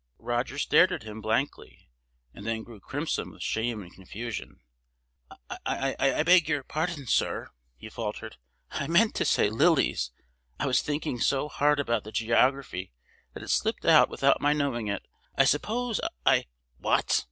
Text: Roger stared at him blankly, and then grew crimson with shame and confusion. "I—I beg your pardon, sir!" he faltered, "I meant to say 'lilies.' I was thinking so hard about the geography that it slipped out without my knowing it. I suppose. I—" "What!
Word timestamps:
Roger 0.17 0.57
stared 0.57 0.91
at 0.91 1.03
him 1.03 1.21
blankly, 1.21 1.87
and 2.33 2.43
then 2.43 2.63
grew 2.63 2.79
crimson 2.79 3.29
with 3.29 3.43
shame 3.43 3.83
and 3.83 3.93
confusion. 3.93 4.61
"I—I 5.51 6.23
beg 6.23 6.49
your 6.49 6.63
pardon, 6.63 7.05
sir!" 7.05 7.51
he 7.77 7.87
faltered, 7.87 8.37
"I 8.71 8.87
meant 8.87 9.13
to 9.13 9.25
say 9.25 9.47
'lilies.' 9.51 10.09
I 10.59 10.65
was 10.65 10.81
thinking 10.81 11.19
so 11.19 11.47
hard 11.49 11.79
about 11.79 12.03
the 12.03 12.11
geography 12.11 12.91
that 13.35 13.43
it 13.43 13.49
slipped 13.51 13.85
out 13.85 14.09
without 14.09 14.41
my 14.41 14.53
knowing 14.53 14.87
it. 14.87 15.03
I 15.37 15.43
suppose. 15.45 16.01
I—" 16.25 16.45
"What! 16.79 17.19